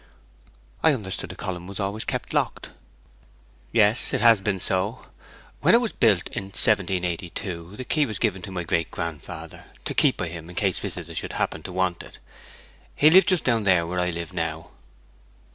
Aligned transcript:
'I 0.81 0.93
understood 0.95 1.29
the 1.29 1.35
column 1.35 1.67
was 1.67 1.79
always 1.79 2.05
kept 2.05 2.33
locked?' 2.33 2.71
'Yes, 3.71 4.11
it 4.13 4.19
has 4.21 4.41
been 4.41 4.59
so. 4.59 5.05
When 5.59 5.75
it 5.75 5.79
was 5.79 5.93
built, 5.93 6.27
in 6.29 6.45
1782, 6.45 7.75
the 7.75 7.83
key 7.85 8.07
was 8.07 8.17
given 8.17 8.41
to 8.41 8.51
my 8.51 8.63
great 8.63 8.89
grandfather, 8.89 9.65
to 9.85 9.93
keep 9.93 10.17
by 10.17 10.29
him 10.29 10.49
in 10.49 10.55
case 10.55 10.79
visitors 10.79 11.19
should 11.19 11.33
happen 11.33 11.61
to 11.61 11.71
want 11.71 12.01
it. 12.01 12.17
He 12.95 13.11
lived 13.11 13.27
just 13.27 13.43
down 13.43 13.63
there 13.63 13.85
where 13.85 13.99
I 13.99 14.09
live 14.09 14.33
now.' 14.33 14.71